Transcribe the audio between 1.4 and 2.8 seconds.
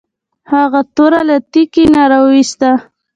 تیکي نه راویوسته.